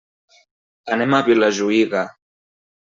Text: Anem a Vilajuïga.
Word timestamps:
Anem 0.95 1.15
a 1.19 1.21
Vilajuïga. 1.29 2.05